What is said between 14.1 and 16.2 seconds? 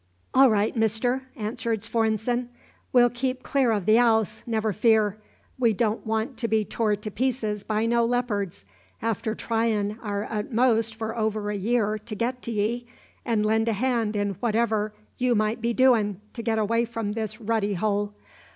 in whatever you might be doin'